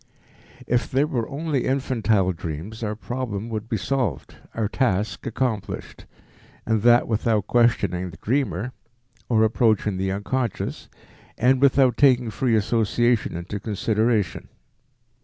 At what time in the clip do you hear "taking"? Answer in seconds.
11.97-12.31